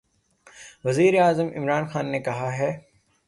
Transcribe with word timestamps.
وزیراعظم 0.85 1.47
عمران 1.55 1.87
خان 1.87 2.11
نے 2.11 2.19
کہا 2.19 2.57
ہے 2.57 2.71